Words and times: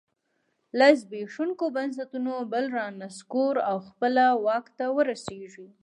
له 0.77 0.87
زبېښونکو 0.99 1.65
بنسټونو 1.75 2.33
بل 2.51 2.65
رانسکور 2.77 3.55
او 3.69 3.77
خپله 3.87 4.25
واک 4.45 4.65
ته 4.77 4.85
ورسېږي. 4.95 5.67